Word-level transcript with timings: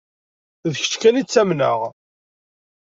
D 0.71 0.73
kečč 0.81 0.93
kan 1.01 1.19
i 1.21 1.23
ttamneɣ. 1.23 1.79